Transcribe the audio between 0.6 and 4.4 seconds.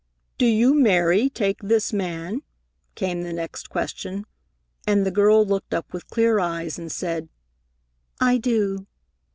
Mary, take this man?" came the next question,